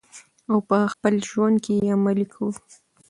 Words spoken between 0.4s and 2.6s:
او په خپل ژوند کې یې عملي کړو.